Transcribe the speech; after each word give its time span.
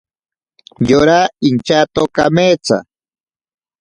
Yora 0.89 1.19
inchato 1.47 2.01
kametsa. 2.15 2.77